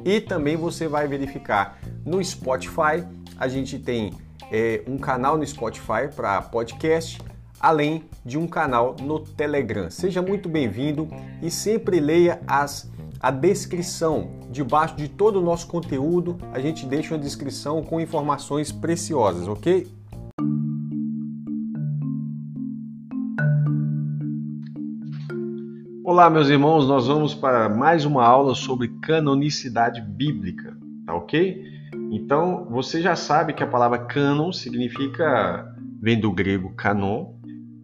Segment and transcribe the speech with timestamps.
[0.04, 3.06] e também você vai verificar no Spotify.
[3.38, 4.12] A gente tem
[4.56, 7.20] é, um canal no Spotify para podcast
[7.58, 9.90] além de um canal no Telegram.
[9.90, 11.08] Seja muito bem-vindo
[11.42, 14.30] e sempre leia as, a descrição.
[14.50, 19.88] Debaixo de todo o nosso conteúdo, a gente deixa uma descrição com informações preciosas, ok?
[26.04, 30.76] Olá, meus irmãos, nós vamos para mais uma aula sobre canonicidade bíblica,
[31.06, 31.73] tá ok?
[32.14, 35.66] Então, você já sabe que a palavra canon significa,
[36.00, 37.34] vem do grego canon,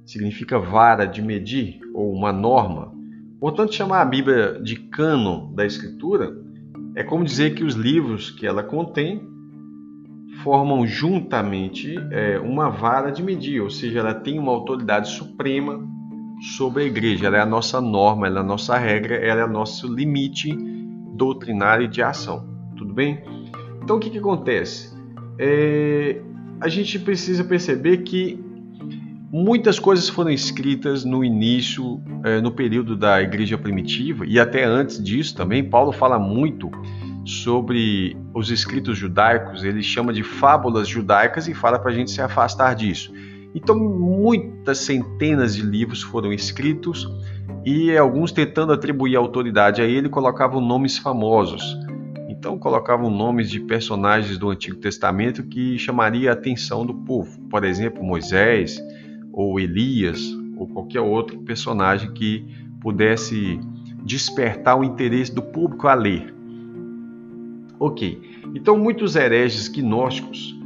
[0.07, 2.93] significa vara de medir ou uma norma.
[3.41, 6.33] Portanto, chamar a Bíblia de cânon da Escritura
[6.95, 9.21] é como dizer que os livros que ela contém
[10.45, 15.81] formam juntamente é, uma vara de medir, ou seja, ela tem uma autoridade suprema
[16.57, 17.27] sobre a igreja.
[17.27, 20.57] Ela é a nossa norma, ela é a nossa regra, ela é o nosso limite
[21.17, 22.49] doutrinário de ação.
[22.77, 23.40] Tudo bem?
[23.83, 24.95] Então, o que, que acontece?
[25.39, 26.21] É,
[26.61, 28.39] a gente precisa perceber que
[29.33, 35.01] Muitas coisas foram escritas no início, eh, no período da igreja primitiva e até antes
[35.01, 35.63] disso também.
[35.63, 36.69] Paulo fala muito
[37.25, 42.21] sobre os escritos judaicos, ele chama de fábulas judaicas e fala para a gente se
[42.21, 43.13] afastar disso.
[43.55, 47.09] Então, muitas centenas de livros foram escritos
[47.65, 51.63] e alguns tentando atribuir autoridade a ele colocavam nomes famosos.
[52.41, 57.39] Então, colocavam nomes de personagens do Antigo Testamento que chamaria a atenção do povo.
[57.51, 58.83] Por exemplo, Moisés,
[59.31, 62.47] ou Elias, ou qualquer outro personagem que
[62.81, 63.61] pudesse
[64.03, 66.35] despertar o interesse do público a ler.
[67.79, 68.23] Ok,
[68.55, 70.59] então muitos hereges gnósticos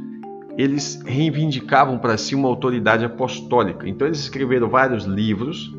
[0.57, 3.85] eles reivindicavam para si uma autoridade apostólica.
[3.85, 5.75] Então eles escreveram vários livros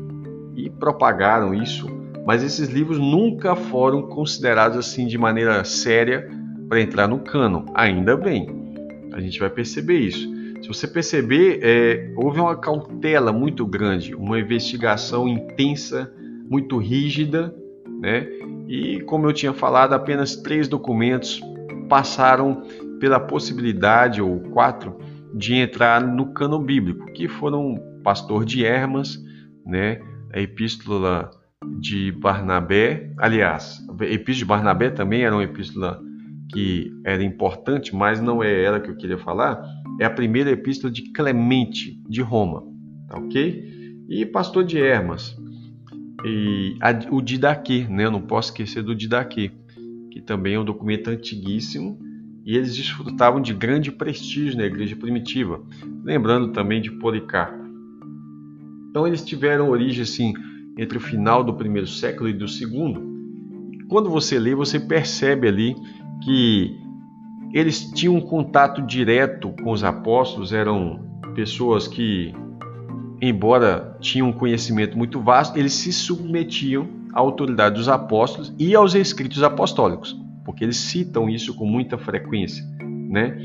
[0.55, 1.87] e propagaram isso,
[2.27, 6.29] mas esses livros nunca foram considerados assim de maneira séria
[6.67, 7.65] para entrar no cano.
[7.73, 8.49] Ainda bem,
[9.13, 10.29] a gente vai perceber isso.
[10.61, 16.13] Se você perceber, é, houve uma cautela muito grande, uma investigação intensa,
[16.49, 17.55] muito rígida,
[18.01, 18.27] né?
[18.67, 21.39] E como eu tinha falado, apenas três documentos
[21.87, 22.61] passaram
[22.99, 24.99] pela possibilidade, ou quatro,
[25.33, 29.17] de entrar no cano bíblico, que foram Pastor de Hermas,
[29.65, 30.01] né?
[30.33, 31.36] A Epístola
[31.79, 36.01] de Barnabé, aliás, a Epístola de Barnabé também era uma epístola
[36.51, 39.61] que era importante, mas não é ela que eu queria falar,
[39.99, 42.63] é a primeira epístola de Clemente de Roma,
[43.07, 44.05] tá ok?
[44.07, 45.35] E pastor de Hermas,
[46.25, 48.05] e a, o Didaquê, né?
[48.05, 49.51] Eu não posso esquecer do Didaquê,
[50.11, 51.99] que também é um documento antiguíssimo
[52.45, 55.61] e eles desfrutavam de grande prestígio na igreja primitiva,
[56.03, 57.65] lembrando também de Policarpo.
[58.89, 60.33] Então eles tiveram origem assim
[60.77, 63.01] entre o final do primeiro século e do segundo.
[63.87, 65.75] Quando você lê, você percebe ali
[66.23, 66.77] que
[67.53, 70.99] eles tinham um contato direto com os apóstolos, eram
[71.33, 72.33] pessoas que,
[73.21, 78.93] embora tinham um conhecimento muito vasto, eles se submetiam à autoridade dos apóstolos e aos
[78.93, 83.37] escritos apostólicos, porque eles citam isso com muita frequência, né?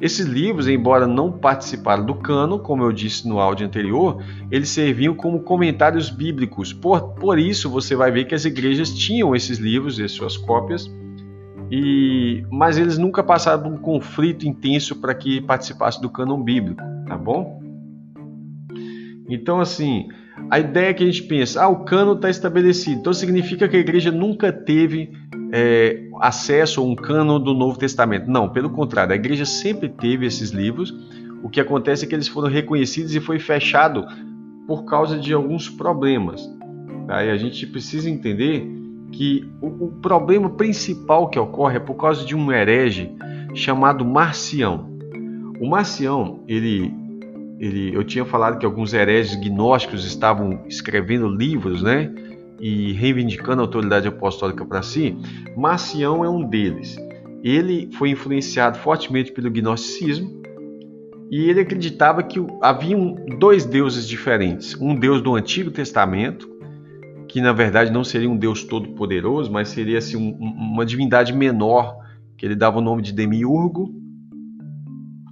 [0.00, 5.14] Esses livros, embora não participaram do cano, como eu disse no áudio anterior, eles serviam
[5.14, 6.72] como comentários bíblicos.
[6.72, 10.88] Por, por isso, você vai ver que as igrejas tinham esses livros e suas cópias
[11.70, 16.82] e, mas eles nunca passaram por um conflito intenso para que participasse do cânon bíblico,
[17.06, 17.62] tá bom?
[19.28, 20.08] Então, assim,
[20.50, 23.80] a ideia que a gente pensa, ah, o cânon está estabelecido, então significa que a
[23.80, 25.12] igreja nunca teve
[25.52, 28.30] é, acesso a um cânon do Novo Testamento.
[28.30, 30.94] Não, pelo contrário, a igreja sempre teve esses livros.
[31.42, 34.04] O que acontece é que eles foram reconhecidos e foi fechado
[34.66, 36.48] por causa de alguns problemas.
[37.06, 37.24] Tá?
[37.24, 38.66] E a gente precisa entender
[39.10, 43.10] que o, o problema principal que ocorre é por causa de um herege
[43.54, 44.88] chamado Marcião.
[45.60, 46.92] O Marcião, ele,
[47.58, 52.12] ele, eu tinha falado que alguns hereges gnósticos estavam escrevendo livros, né,
[52.60, 55.16] e reivindicando a autoridade apostólica para si.
[55.56, 56.96] Marcião é um deles.
[57.42, 60.42] Ele foi influenciado fortemente pelo gnosticismo
[61.30, 66.58] e ele acreditava que haviam dois deuses diferentes, um deus do Antigo Testamento
[67.28, 71.98] que na verdade não seria um Deus todo-poderoso, mas seria assim, um, uma divindade menor,
[72.36, 73.94] que ele dava o nome de Demiurgo.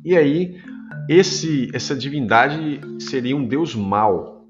[0.04, 0.60] E aí
[1.08, 4.46] esse, essa divindade seria um Deus mau,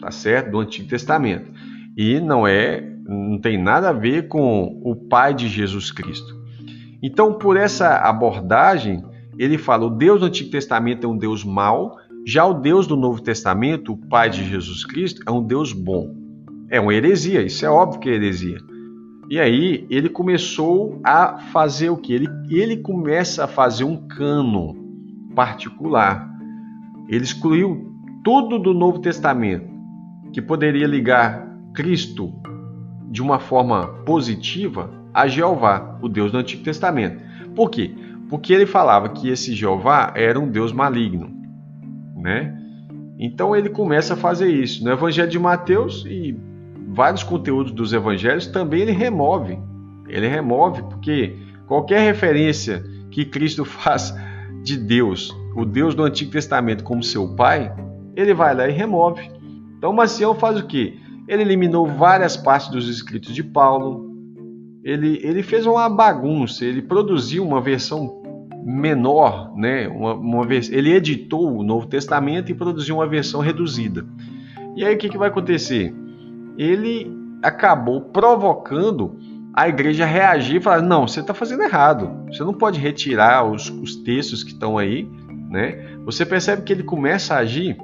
[0.00, 0.50] tá certo?
[0.50, 1.52] Do Antigo Testamento.
[1.98, 6.32] E não é, não tem nada a ver com o Pai de Jesus Cristo.
[7.02, 9.02] Então, por essa abordagem,
[9.36, 12.96] ele fala: o Deus do Antigo Testamento é um Deus mau, já o Deus do
[12.96, 16.14] Novo Testamento, o Pai de Jesus Cristo, é um Deus bom.
[16.70, 18.58] É uma heresia, isso é óbvio que é heresia.
[19.28, 22.12] E aí ele começou a fazer o que?
[22.12, 24.76] Ele, ele começa a fazer um cano
[25.34, 26.30] particular.
[27.08, 27.92] Ele excluiu
[28.22, 29.68] tudo do Novo Testamento
[30.32, 32.32] que poderia ligar Cristo
[33.10, 37.22] de uma forma positiva a Jeová, o Deus do Antigo Testamento.
[37.54, 37.94] Por quê?
[38.28, 41.30] Porque ele falava que esse Jeová era um Deus maligno,
[42.16, 42.54] né?
[43.18, 46.38] Então ele começa a fazer isso no Evangelho de Mateus e
[46.88, 49.58] vários conteúdos dos Evangelhos também ele remove.
[50.08, 51.36] Ele remove porque
[51.66, 54.14] qualquer referência que Cristo faz
[54.62, 57.74] de Deus, o Deus do Antigo Testamento como seu pai,
[58.14, 59.30] ele vai lá e remove.
[59.76, 60.98] Então Maciel faz o quê?
[61.28, 64.08] Ele eliminou várias partes dos escritos de Paulo.
[64.82, 68.22] Ele, ele fez uma bagunça, ele produziu uma versão
[68.64, 69.86] menor, né?
[69.88, 74.06] Uma, uma, ele editou o Novo Testamento e produziu uma versão reduzida.
[74.74, 75.94] E aí o que, que vai acontecer?
[76.56, 77.10] Ele
[77.42, 79.18] acabou provocando
[79.52, 83.44] a igreja a reagir e falar: não, você está fazendo errado, você não pode retirar
[83.44, 85.06] os, os textos que estão aí.
[85.50, 85.98] Né?
[86.04, 87.76] Você percebe que ele começa a agir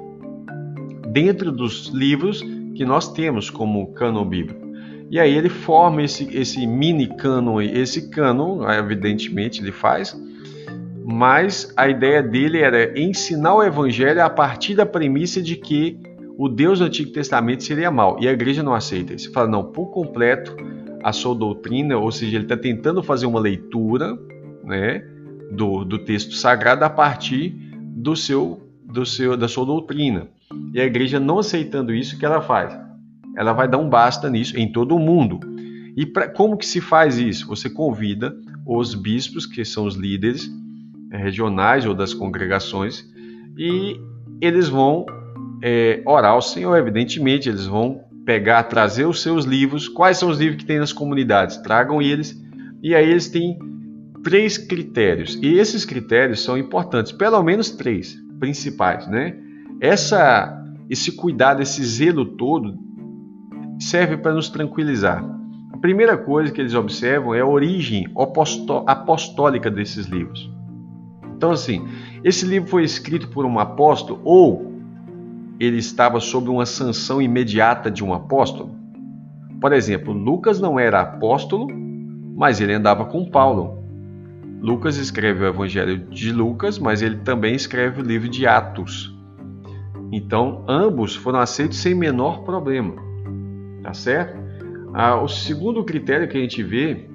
[1.11, 2.43] dentro dos livros
[2.75, 4.65] que nós temos como cânon bíblico.
[5.09, 10.19] E aí ele forma esse, esse mini cânon, esse cânon, evidentemente ele faz,
[11.05, 15.99] mas a ideia dele era ensinar o evangelho a partir da premissa de que
[16.37, 18.17] o Deus do Antigo Testamento seria mal.
[18.19, 19.13] E a igreja não aceita.
[19.13, 20.55] Ele fala, não, por completo,
[21.03, 24.17] a sua doutrina, ou seja, ele está tentando fazer uma leitura
[24.63, 25.05] né,
[25.51, 30.27] do, do texto sagrado a partir do seu, do seu, da sua doutrina.
[30.73, 32.77] E a igreja não aceitando isso, o que ela faz?
[33.37, 35.39] Ela vai dar um basta nisso em todo o mundo.
[35.95, 37.47] E pra, como que se faz isso?
[37.47, 40.49] Você convida os bispos, que são os líderes
[41.11, 43.05] eh, regionais ou das congregações,
[43.57, 43.99] e
[44.41, 45.05] eles vão
[45.61, 49.87] é, orar ao Senhor, evidentemente, eles vão pegar, trazer os seus livros.
[49.87, 51.57] Quais são os livros que tem nas comunidades?
[51.57, 52.35] Tragam eles.
[52.83, 53.57] E aí eles têm
[54.23, 55.39] três critérios.
[55.41, 59.37] E esses critérios são importantes, pelo menos três principais, né?
[59.81, 62.77] Essa, esse cuidado, esse zelo todo
[63.79, 65.23] serve para nos tranquilizar.
[65.73, 68.07] A primeira coisa que eles observam é a origem
[68.87, 70.49] apostólica desses livros.
[71.35, 71.85] Então, assim,
[72.23, 74.73] esse livro foi escrito por um apóstolo ou
[75.59, 78.75] ele estava sob uma sanção imediata de um apóstolo?
[79.59, 81.67] Por exemplo, Lucas não era apóstolo,
[82.35, 83.83] mas ele andava com Paulo.
[84.61, 89.14] Lucas escreve o Evangelho de Lucas, mas ele também escreve o livro de Atos.
[90.17, 92.95] Então, ambos foram aceitos sem menor problema.
[93.83, 94.39] Tá certo?
[94.93, 97.09] Ah, o segundo critério que a gente vê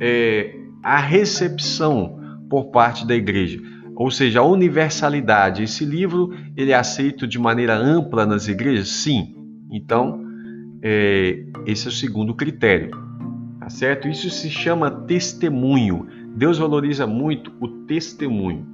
[0.00, 2.18] é a recepção
[2.50, 3.60] por parte da igreja,
[3.94, 5.62] ou seja, a universalidade.
[5.62, 8.88] Esse livro ele é aceito de maneira ampla nas igrejas?
[8.88, 9.36] Sim.
[9.70, 10.20] Então,
[10.82, 12.90] é, esse é o segundo critério.
[13.60, 14.08] Tá certo?
[14.08, 16.08] Isso se chama testemunho.
[16.34, 18.73] Deus valoriza muito o testemunho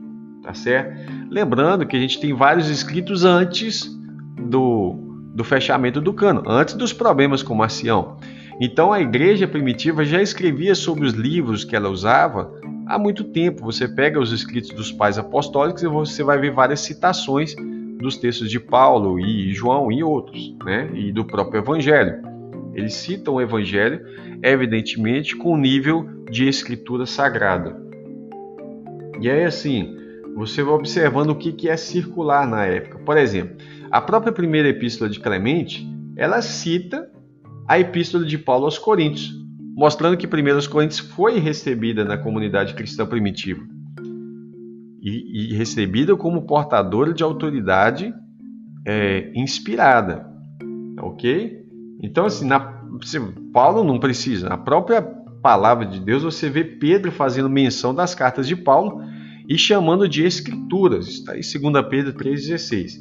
[0.51, 1.01] tá certo?
[1.31, 3.89] Lembrando que a gente tem vários escritos antes
[4.37, 4.95] do,
[5.33, 8.17] do fechamento do cano, antes dos problemas com Marcião.
[8.61, 12.53] Então a igreja primitiva já escrevia sobre os livros que ela usava
[12.87, 13.65] há muito tempo.
[13.65, 17.55] Você pega os escritos dos pais apostólicos e você vai ver várias citações
[17.99, 20.91] dos textos de Paulo e João e outros, né?
[20.95, 22.23] E do próprio Evangelho.
[22.75, 24.01] Eles citam o Evangelho,
[24.43, 27.77] evidentemente, com nível de escritura sagrada.
[29.21, 30.00] E aí, assim,
[30.35, 32.99] você vai observando o que é circular na época.
[32.99, 33.57] Por exemplo,
[33.91, 37.11] a própria primeira epístola de Clemente, ela cita
[37.69, 39.33] a epístola de Paulo aos Coríntios,
[39.77, 43.63] mostrando que primeiro aos Coríntios foi recebida na comunidade cristã primitiva
[45.03, 48.13] e, e recebida como portadora de autoridade
[48.87, 50.27] é, inspirada,
[51.01, 51.65] ok?
[52.03, 52.61] Então assim, na,
[53.53, 55.03] Paulo não precisa, na própria
[55.43, 59.03] palavra de Deus você vê Pedro fazendo menção das cartas de Paulo
[59.51, 61.09] e chamando de escrituras.
[61.09, 62.93] Está em 2 Pedro 3,16.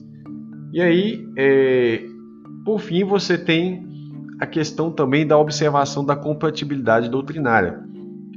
[0.74, 2.04] E aí, é,
[2.66, 3.88] por fim, você tem
[4.42, 7.80] a questão também da observação da compatibilidade doutrinária.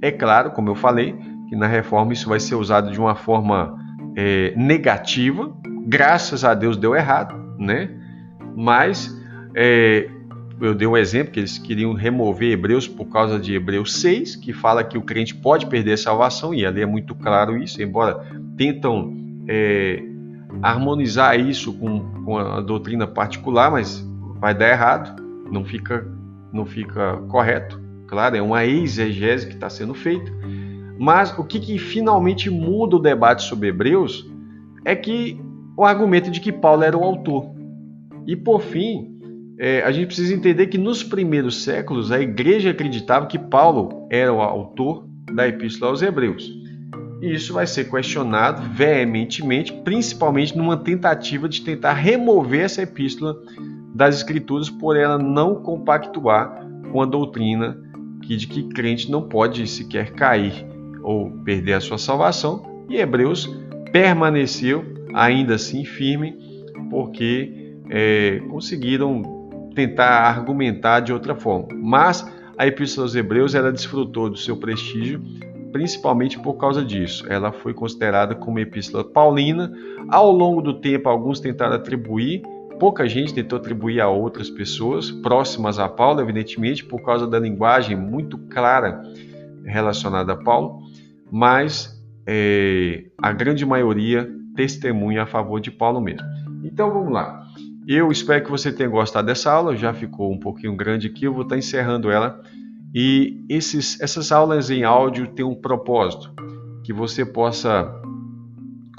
[0.02, 1.16] É claro, como eu falei,
[1.48, 3.74] que na reforma isso vai ser usado de uma forma
[4.14, 5.50] é, negativa.
[5.86, 7.88] Graças a Deus deu errado, né?
[8.54, 9.10] Mas
[9.54, 10.10] é,
[10.62, 14.52] eu dei um exemplo que eles queriam remover Hebreus por causa de Hebreus 6, que
[14.52, 18.24] fala que o crente pode perder a salvação, e ali é muito claro isso, embora
[18.56, 19.12] tentam
[19.48, 20.02] é,
[20.62, 24.06] harmonizar isso com, com a doutrina particular, mas
[24.38, 26.06] vai dar errado, não fica,
[26.52, 27.80] não fica correto.
[28.06, 30.30] Claro, é uma exegese que está sendo feita.
[30.98, 34.30] Mas o que, que finalmente muda o debate sobre Hebreus
[34.84, 35.40] é que
[35.76, 37.50] o argumento de que Paulo era o autor.
[38.26, 39.11] E por fim,
[39.58, 44.32] é, a gente precisa entender que nos primeiros séculos a igreja acreditava que Paulo era
[44.32, 46.50] o autor da Epístola aos Hebreus.
[47.20, 53.36] E isso vai ser questionado veementemente, principalmente numa tentativa de tentar remover essa epístola
[53.94, 57.78] das Escrituras por ela não compactuar com a doutrina
[58.20, 60.66] de que crente não pode sequer cair
[61.02, 62.84] ou perder a sua salvação.
[62.88, 63.48] E Hebreus
[63.92, 66.34] permaneceu ainda assim firme,
[66.90, 69.41] porque é, conseguiram
[69.72, 71.68] tentar argumentar de outra forma.
[71.74, 72.26] Mas
[72.56, 75.22] a Epístola aos Hebreus ela desfrutou do seu prestígio
[75.72, 77.24] principalmente por causa disso.
[77.28, 79.72] Ela foi considerada como epístola paulina.
[80.08, 82.42] Ao longo do tempo, alguns tentaram atribuir,
[82.78, 87.96] pouca gente tentou atribuir a outras pessoas próximas a Paulo, evidentemente, por causa da linguagem
[87.96, 89.02] muito clara
[89.64, 90.82] relacionada a Paulo,
[91.30, 96.26] mas é, a grande maioria testemunha a favor de Paulo mesmo.
[96.64, 97.41] Então vamos lá.
[97.86, 101.32] Eu espero que você tenha gostado dessa aula, já ficou um pouquinho grande aqui, eu
[101.32, 102.40] vou estar encerrando ela
[102.94, 106.30] e esses, essas aulas em áudio têm um propósito,
[106.84, 107.90] que você possa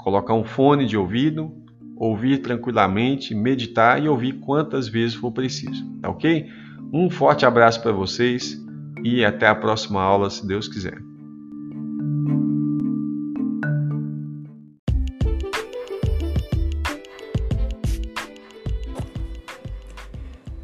[0.00, 1.50] colocar um fone de ouvido,
[1.96, 6.46] ouvir tranquilamente, meditar e ouvir quantas vezes for preciso, tá ok?
[6.92, 8.60] Um forte abraço para vocês
[9.02, 11.13] e até a próxima aula, se Deus quiser.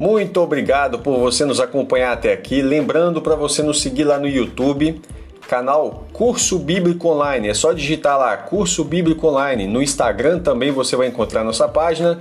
[0.01, 2.63] Muito obrigado por você nos acompanhar até aqui.
[2.63, 4.99] Lembrando para você nos seguir lá no YouTube,
[5.47, 7.49] canal Curso Bíblico Online.
[7.49, 9.67] É só digitar lá Curso Bíblico Online.
[9.67, 12.17] No Instagram também você vai encontrar nossa página.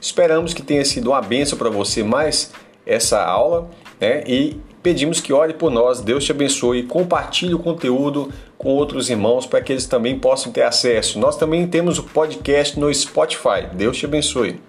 [0.00, 2.50] Esperamos que tenha sido uma benção para você mais
[2.86, 3.68] essa aula
[4.00, 4.24] né?
[4.26, 9.46] e Pedimos que ore por nós, Deus te abençoe, compartilhe o conteúdo com outros irmãos
[9.46, 11.18] para que eles também possam ter acesso.
[11.18, 13.66] Nós também temos o podcast no Spotify.
[13.72, 14.67] Deus te abençoe.